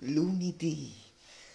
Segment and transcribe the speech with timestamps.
[0.00, 0.94] lunedì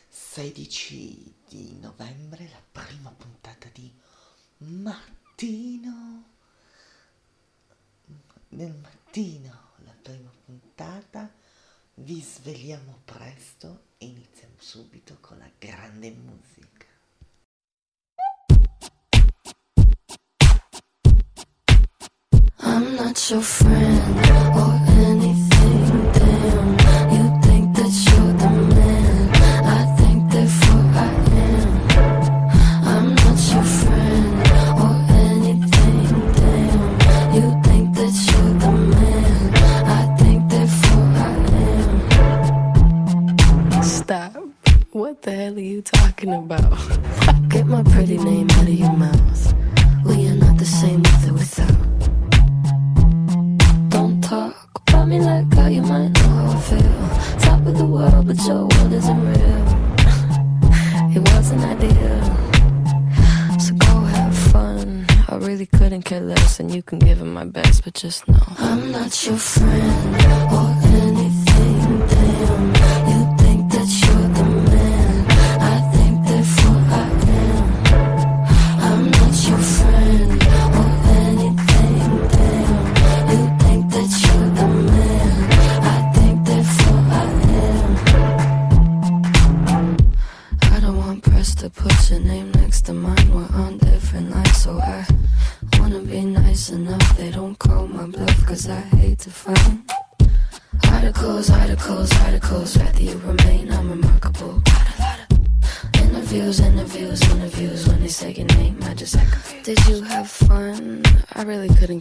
[0.09, 3.91] 16 di novembre la prima puntata di
[4.57, 6.23] mattino.
[8.49, 11.31] Nel mattino la prima puntata
[11.95, 16.89] vi svegliamo presto e iniziamo subito con la grande musica.
[22.63, 26.80] I'm not your friend or anything damn.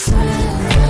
[0.00, 0.89] fire.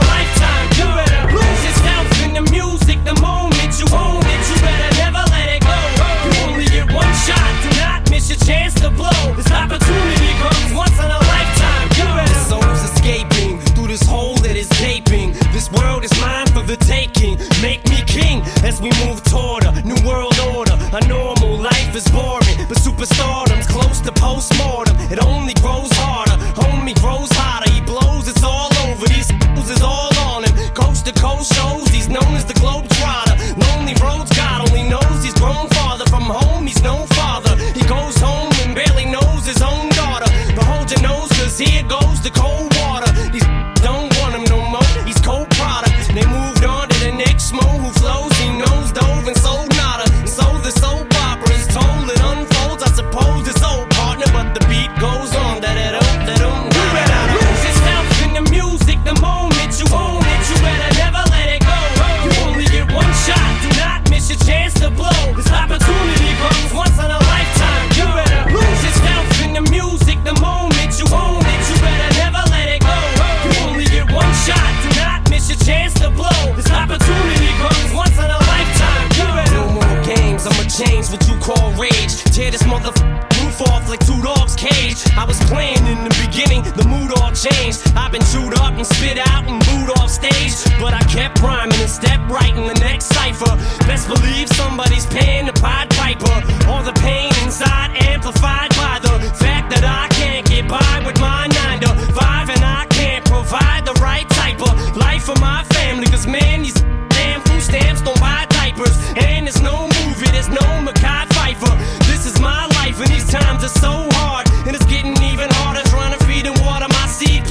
[86.41, 87.81] beginning, the mood all changed.
[87.95, 90.53] I've been chewed up and spit out and booed off stage.
[90.79, 93.53] But I kept rhyming and stepped right in the next cipher.
[93.85, 96.35] Best believe somebody's paying the Pied Piper.
[96.67, 101.47] All the pain inside amplified by the fact that I can't get by with my
[101.47, 106.07] 9 to 5 and I can't provide the right type of life for my family.
[106.07, 108.97] Cause man, these damn food stamps don't buy diapers.
[109.15, 111.73] And there's no movie, there's no Mackay Pfeiffer.
[112.09, 114.49] This is my life, and these times are so hard.
[114.65, 115.90] And it's getting even harder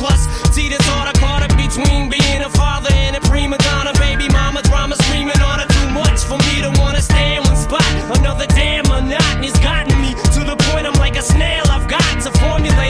[0.00, 0.24] Plus,
[0.56, 3.92] see the thought I caught up between being a father and a prima donna.
[4.00, 7.56] Baby mama drama screaming on her too much for me to wanna stay in one
[7.56, 7.84] spot.
[8.16, 11.64] Another damn monotony's gotten me to the point I'm like a snail.
[11.68, 12.89] I've got to formulate.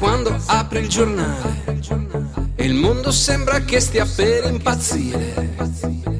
[0.00, 1.62] Quando apri il giornale
[2.56, 5.54] e il mondo sembra che stia per impazzire?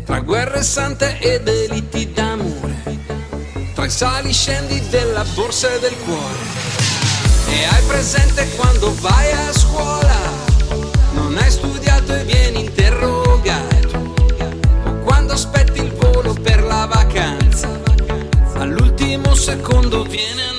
[0.04, 2.82] Tra guerre sante e deliti d'amore,
[3.75, 6.38] tra i sali scendi della borsa e del cuore.
[7.49, 10.18] E hai presente quando vai a scuola,
[11.14, 14.14] non hai studiato e vieni interrogato,
[14.84, 17.80] o quando aspetti il volo per la vacanza,
[18.56, 20.50] all'ultimo secondo viene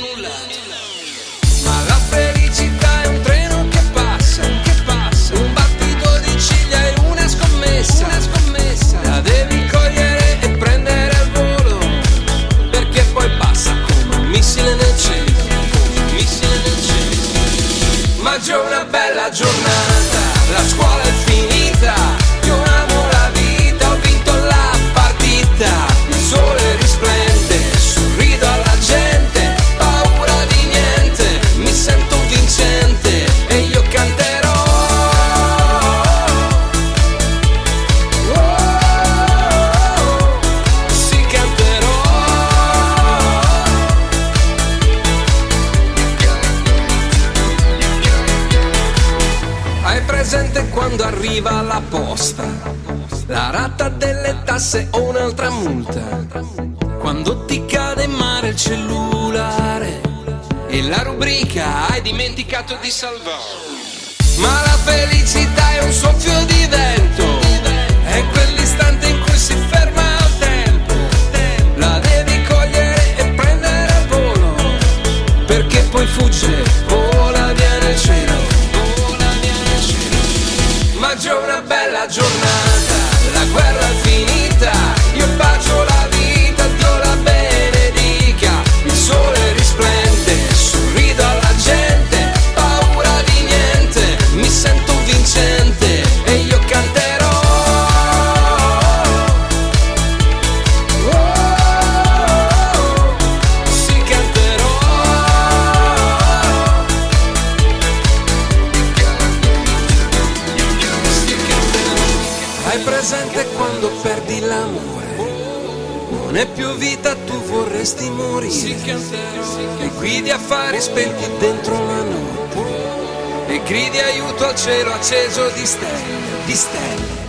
[124.72, 127.20] cielo acceso di stelle, di stelle.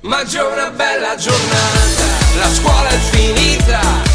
[0.00, 2.04] Ma già una bella giornata,
[2.36, 4.09] la scuola è finita,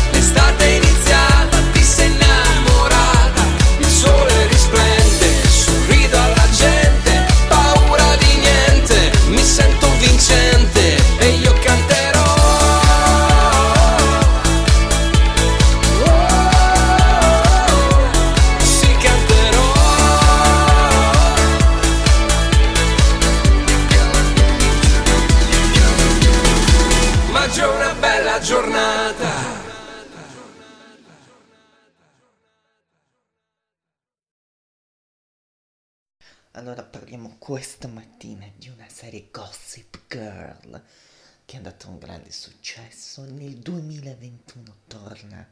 [41.45, 43.23] che ha dato un grande successo.
[43.23, 45.47] Nel 2021 torna,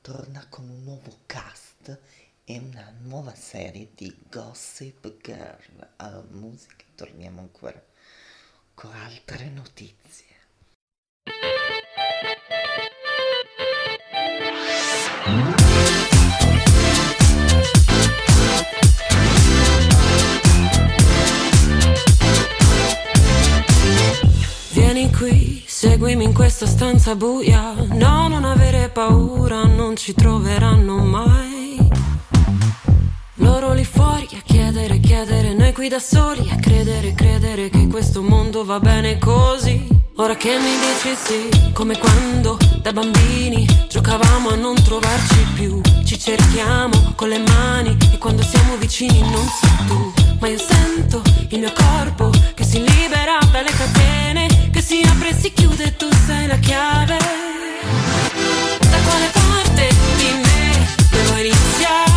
[0.00, 1.98] torna con un nuovo cast
[2.44, 5.88] e una nuova serie di Gossip Girl.
[5.96, 7.82] Alla musica torniamo ancora
[8.74, 10.28] con altre notizie.
[15.26, 15.99] Vieni
[25.20, 27.74] qui, seguimi in questa stanza buia.
[27.92, 31.76] No, non avere paura, non ci troveranno mai.
[33.34, 38.22] Loro lì fuori a chiedere, chiedere, noi qui da soli a credere, credere che questo
[38.22, 39.86] mondo va bene così.
[40.16, 45.82] Ora che mi dici sì, come quando da bambini giocavamo a non trovarci più.
[46.02, 50.12] Ci cerchiamo con le mani e quando siamo vicini non sei tu.
[50.40, 55.34] Ma io sento il mio corpo che si libera dalle catene, che si apre e
[55.34, 57.16] si chiude tu sei la chiave.
[58.78, 62.09] Da quale parte di me devo iniziare?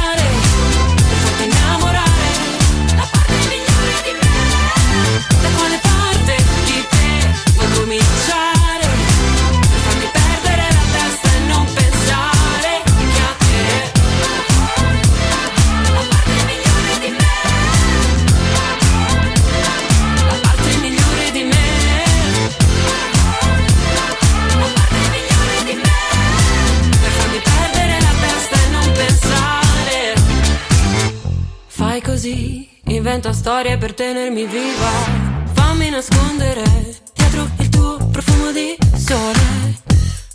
[32.23, 34.89] Così, inventa storie per tenermi viva.
[35.51, 36.63] Fammi nascondere
[37.13, 39.81] dietro il tuo profumo di sole.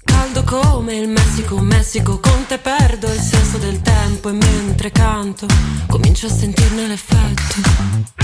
[0.05, 5.47] Caldo come il Messico, Messico, con te perdo il senso del tempo e mentre canto
[5.87, 8.19] comincio a sentirne l'effetto.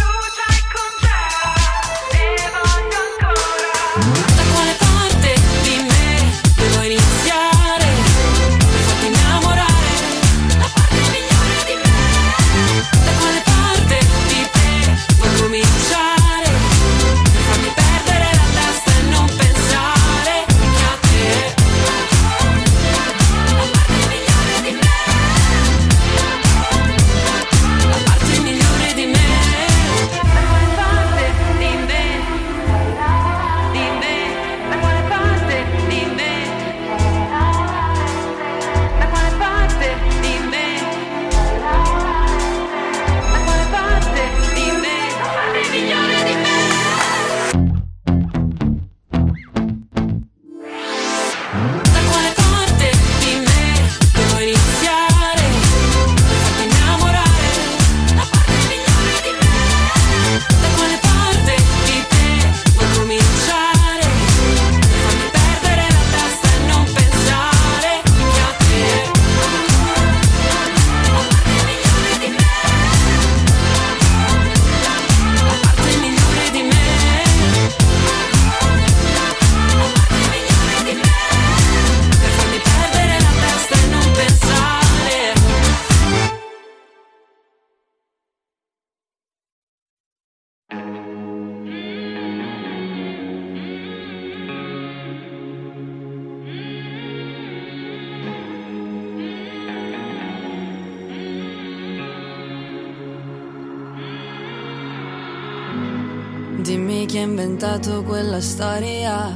[107.74, 109.34] Inventato quella storia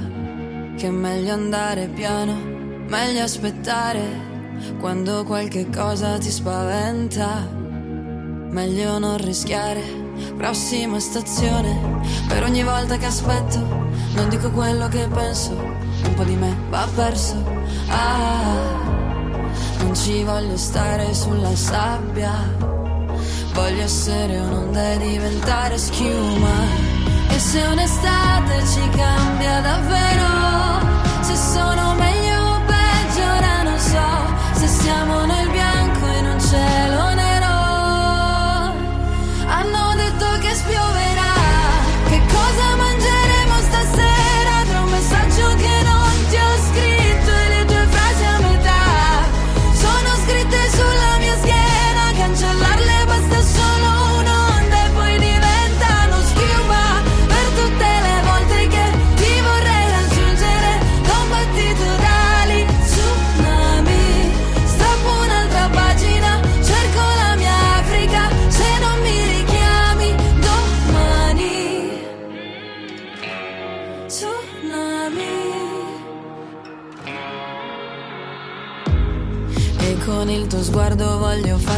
[0.76, 2.34] che è meglio andare piano,
[2.86, 4.00] meglio aspettare
[4.78, 7.48] quando qualche cosa ti spaventa,
[8.50, 10.06] meglio non rischiare.
[10.36, 13.58] Prossima stazione, per ogni volta che aspetto,
[14.14, 17.34] non dico quello che penso, un po' di me va perso.
[17.88, 18.54] Ah,
[19.80, 22.32] non ci voglio stare sulla sabbia,
[23.52, 26.97] voglio essere un'onda e diventare schiuma.
[27.30, 30.80] E se un'estate ci cambia davvero,
[31.20, 32.27] se sono meglio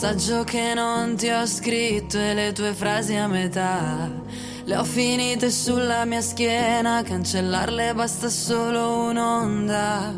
[0.00, 4.08] messaggio che non ti ho scritto e le tue frasi a metà.
[4.62, 10.14] Le ho finite sulla mia schiena, cancellarle basta solo un'onda.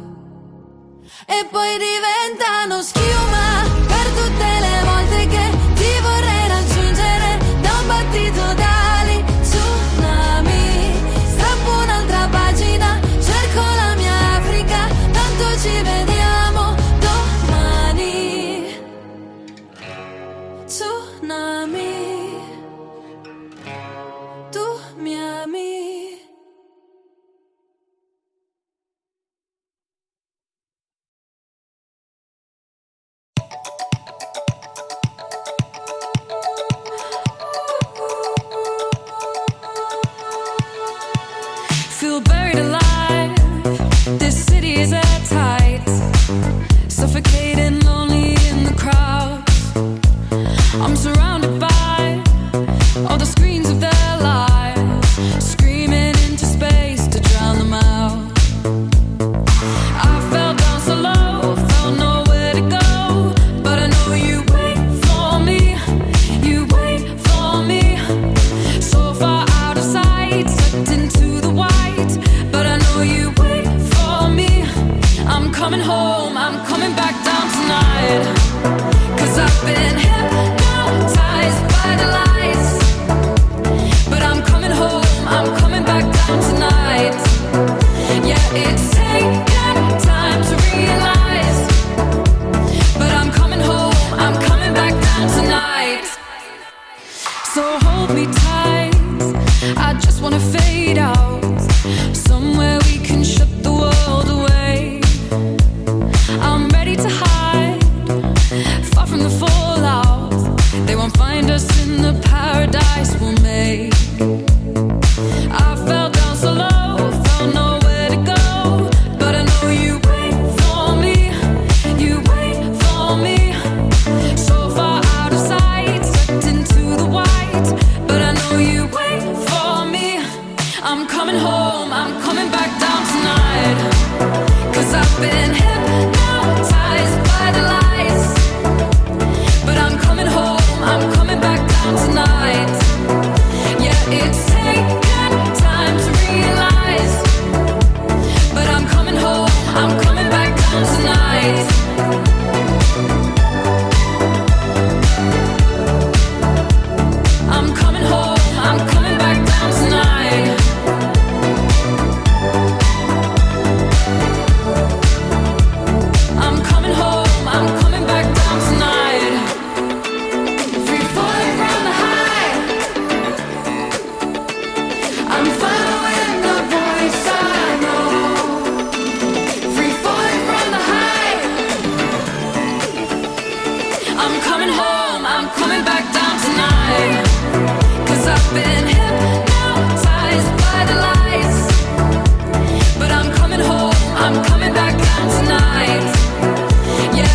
[1.24, 8.54] E poi diventano schiuma per tutte le volte che ti vorrei raggiungere da un battito
[8.60, 8.69] da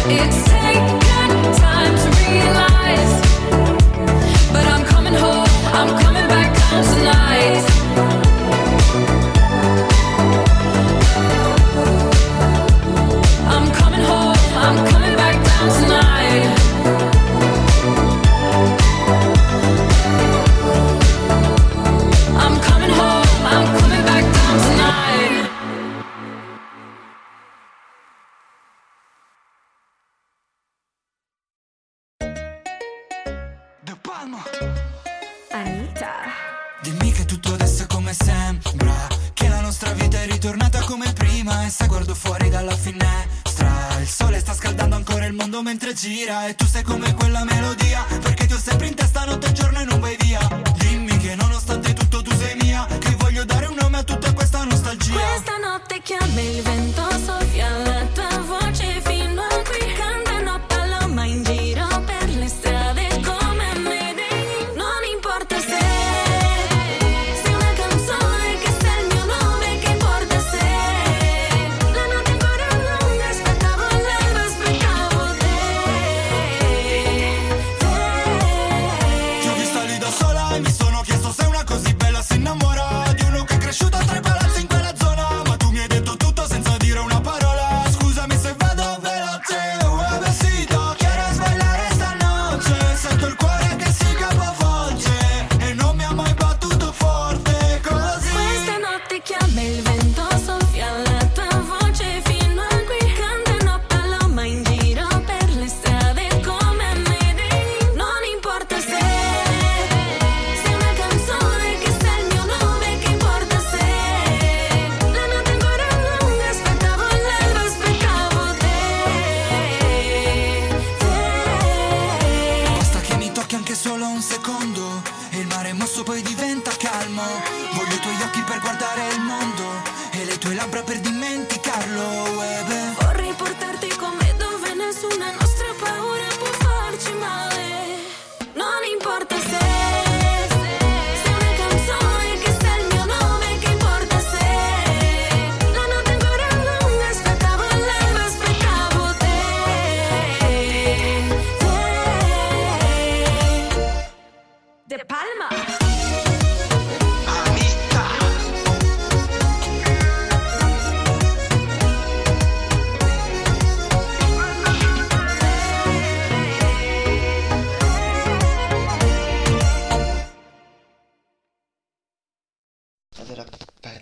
[0.07, 0.54] It's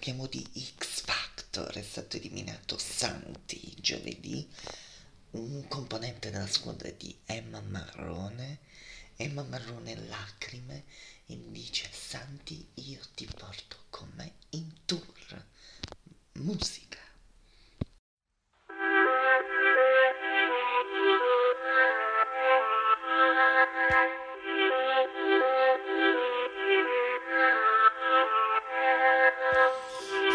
[0.03, 0.45] parliamo di
[0.77, 4.45] X Factor, è stato eliminato Santi giovedì,
[5.31, 8.59] un componente della squadra di Emma Marrone.
[9.15, 10.83] Emma Marrone lacrime
[11.27, 15.45] e mi dice Santi io ti porto con me in tour.
[16.33, 17.02] Musica.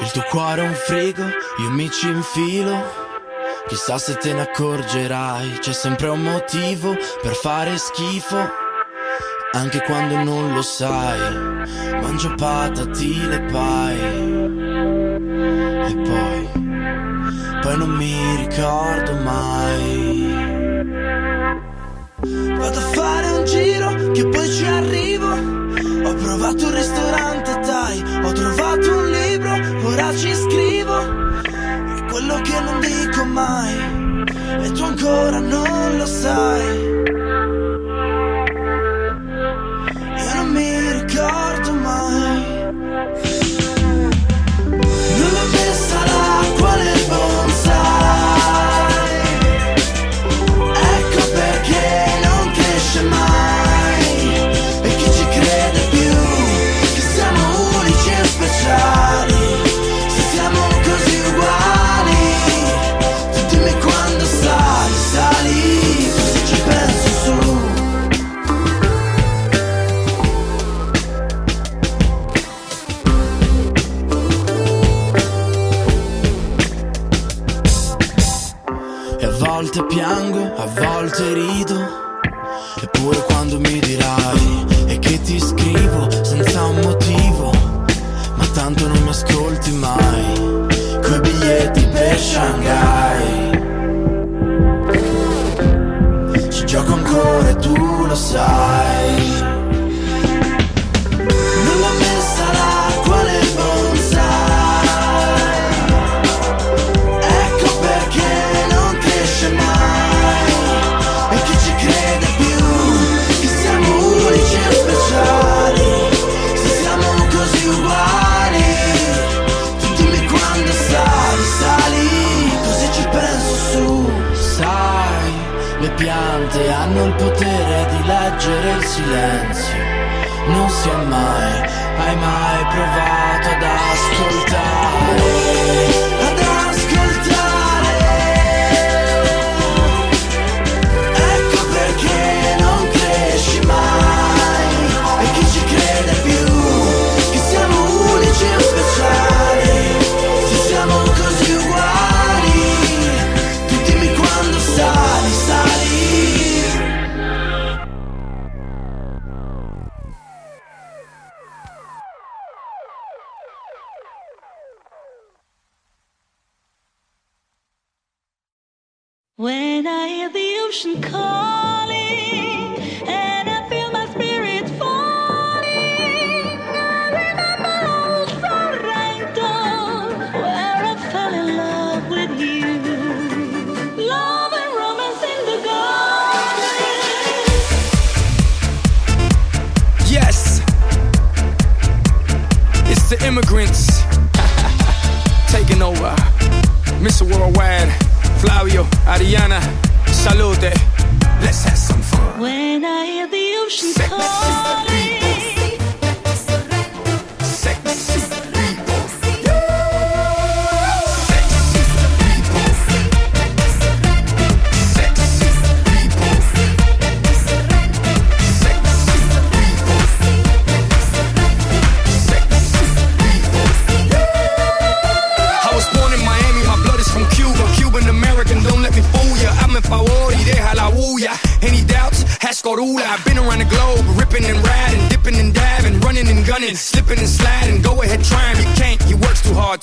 [0.08, 2.82] Il tuo cuore è un frigo, io mi ci infilo.
[3.66, 8.38] Chissà se te ne accorgerai, c'è sempre un motivo per fare schifo.
[9.52, 11.20] Anche quando non lo sai,
[12.00, 14.00] mangio patatine e pai.
[15.88, 16.48] E poi,
[17.60, 20.32] poi non mi ricordo mai.
[22.56, 25.26] Vado a fare un giro, che poi ci arrivo.
[25.28, 29.17] Ho provato un ristorante Thai, ho trovato un libro
[30.16, 30.98] ci scrivo
[31.42, 33.74] è quello che non dico mai
[34.62, 36.67] e tu ancora non lo sai.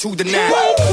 [0.04, 0.85] hard to deny.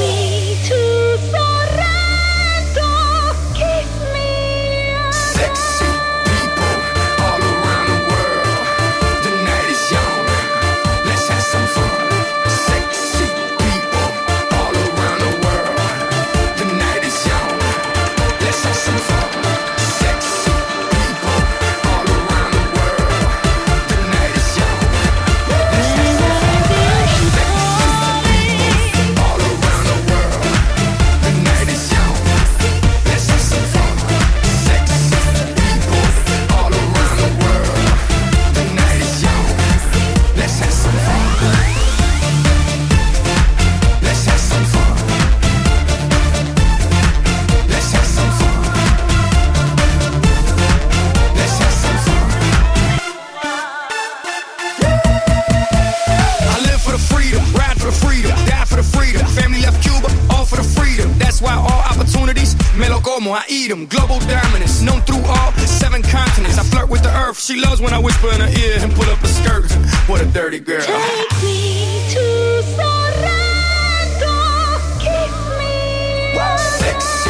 [63.13, 63.85] normal, I eat them.
[63.85, 66.57] Global dominance, known through all seven continents.
[66.57, 69.09] I flirt with the earth, she loves when I whisper in her ear and pull
[69.09, 69.71] up a skirt.
[70.09, 70.81] What a dirty girl.
[70.81, 74.35] Take me to Sorrento,
[74.99, 76.35] kiss me.
[76.57, 77.22] Six.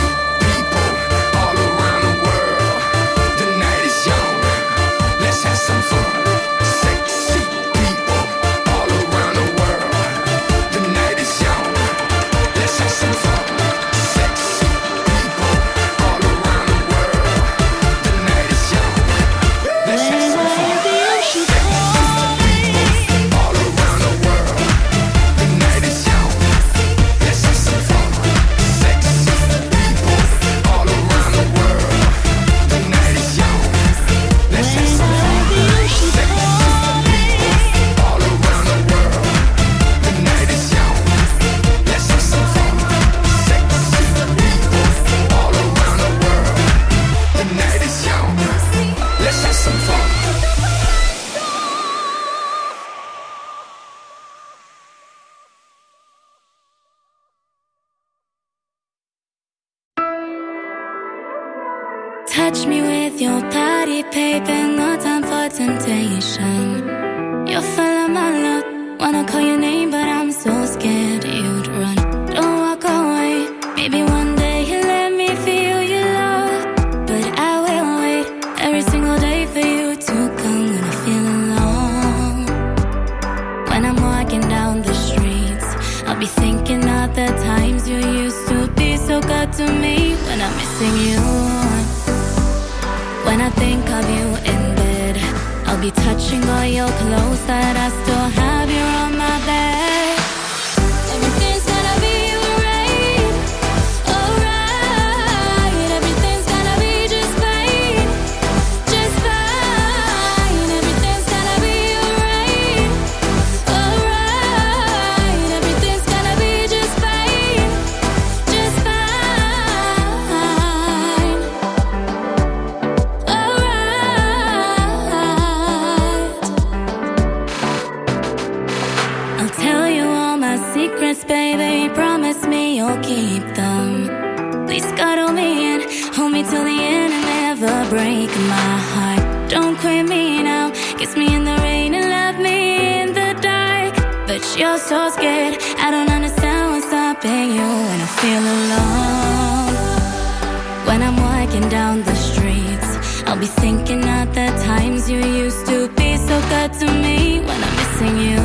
[153.43, 157.75] be thinking of the times you used to be so good to me when I'm
[157.81, 158.41] missing you.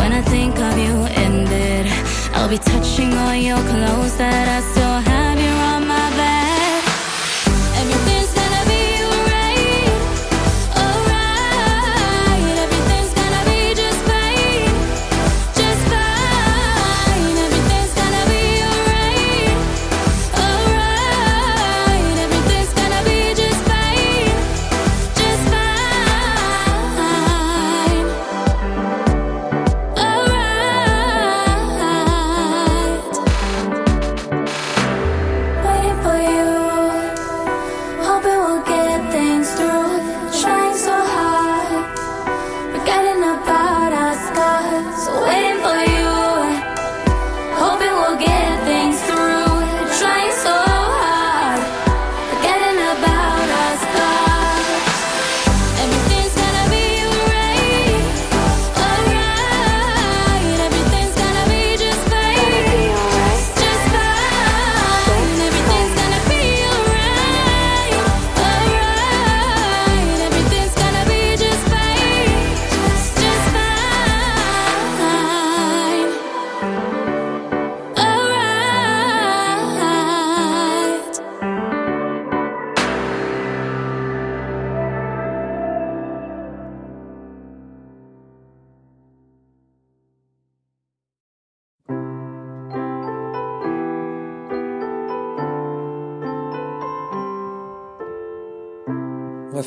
[0.00, 1.86] When I think of you in bed,
[2.34, 4.91] I'll be touching all your clothes that I still.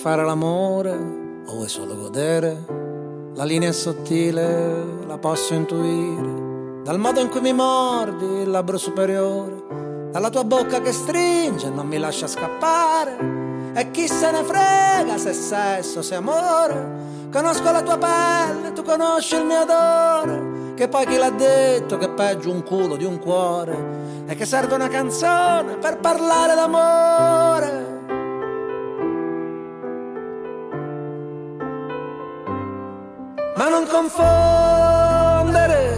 [0.05, 0.91] Fare l'amore
[1.47, 2.63] o vuoi solo godere?
[3.33, 6.83] La linea è sottile, la posso intuire.
[6.83, 9.63] Dal modo in cui mi mordi il labbro superiore,
[10.11, 13.17] dalla tua bocca che stringe e non mi lascia scappare.
[13.73, 17.27] E chi se ne frega se sesso, se amore.
[17.31, 20.73] Conosco la tua pelle, tu conosci il mio odore.
[20.75, 24.23] Che poi chi l'ha detto che è peggio un culo di un cuore?
[24.27, 27.94] E che serve una canzone per parlare d'amore.
[33.65, 35.97] Ma non confondere.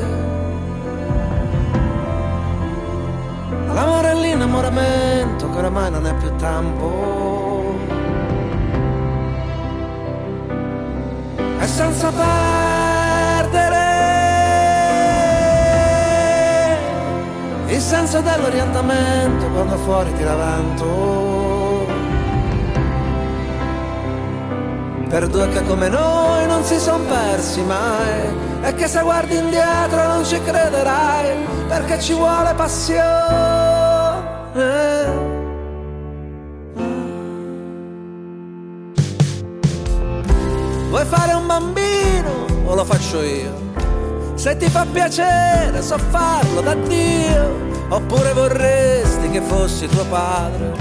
[3.73, 7.75] L'amore e l'innamoramento che oramai non è più tempo.
[11.59, 13.85] E senza perdere
[17.67, 21.26] il senso dell'orientamento quando fuori tira vento
[25.07, 30.05] per due che come noi non si son persi mai e che se guardi indietro
[30.05, 31.35] non ci crederai
[31.67, 33.05] perché ci vuole passione.
[40.89, 43.65] Vuoi fare un bambino o lo faccio io?
[44.35, 50.71] Se ti fa piacere so farlo da Dio oppure vorresti che fossi tuo padre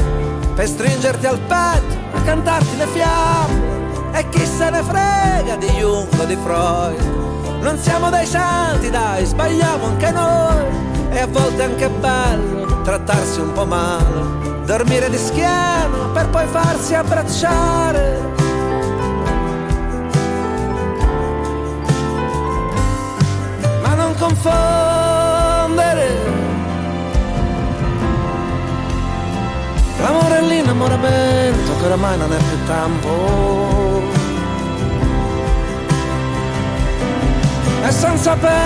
[0.54, 3.75] per stringerti al petto e cantarti le fiamme
[4.16, 6.98] e chi se ne frega di Jung o di Freud.
[7.60, 10.64] Non siamo dei santi, dai, sbagliamo anche noi.
[11.10, 16.46] E a volte è anche bello trattarsi un po' male, dormire di schiena per poi
[16.46, 18.34] farsi abbracciare.
[23.82, 26.08] Ma non confondere
[30.00, 33.95] l'amore e l'innamoramento che oramai non è più tempo.
[37.86, 38.64] E senza perdere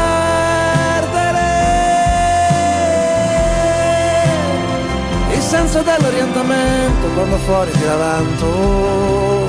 [5.32, 9.48] il senso dell'orientamento quando fuori tira vento.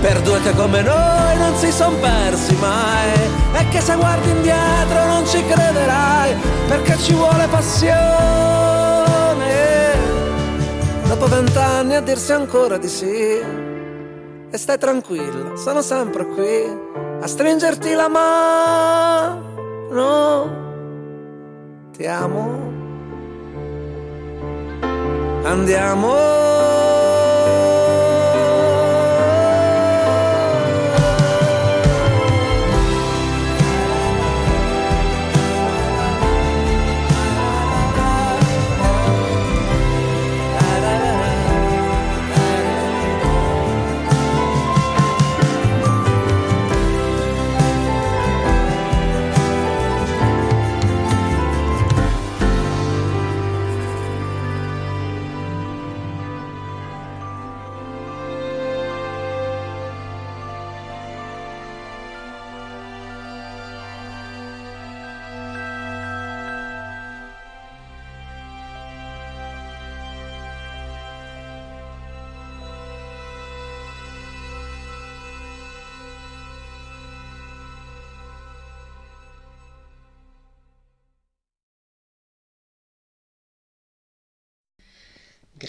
[0.00, 3.12] Per due che come noi non si son persi mai
[3.52, 6.34] e che se guardi indietro non ci crederai
[6.66, 7.98] perché ci vuole passione.
[11.06, 13.68] Dopo vent'anni a dirsi ancora di sì
[14.50, 16.88] e stai tranquilla, sono sempre qui
[17.20, 19.48] a stringerti la mano.
[21.92, 22.72] Ti amo.
[25.44, 26.79] Andiamo.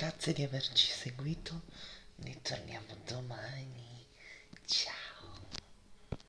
[0.02, 1.62] grazie di averci seguito,
[2.16, 4.04] ne torniamo domani,
[4.66, 5.11] ciao!